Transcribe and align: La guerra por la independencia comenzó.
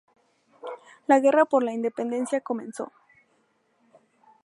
La 1.05 1.19
guerra 1.19 1.45
por 1.45 1.61
la 1.61 1.73
independencia 1.73 2.41
comenzó. 2.41 2.91